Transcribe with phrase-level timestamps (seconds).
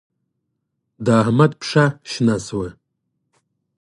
[1.05, 2.69] د احمد پښه شنه شوه.